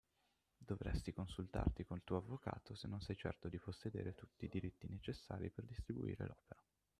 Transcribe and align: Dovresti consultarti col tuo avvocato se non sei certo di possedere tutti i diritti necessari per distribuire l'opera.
Dovresti 0.57 1.13
consultarti 1.13 1.83
col 1.83 2.01
tuo 2.03 2.17
avvocato 2.17 2.73
se 2.73 2.87
non 2.87 3.01
sei 3.01 3.15
certo 3.15 3.49
di 3.49 3.59
possedere 3.59 4.15
tutti 4.15 4.45
i 4.45 4.49
diritti 4.49 4.87
necessari 4.89 5.51
per 5.51 5.63
distribuire 5.63 6.25
l'opera. 6.25 6.59